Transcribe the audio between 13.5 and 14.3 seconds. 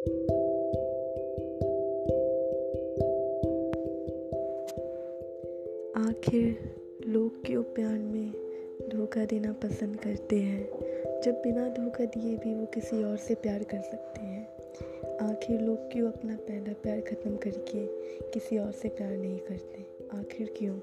कर सकते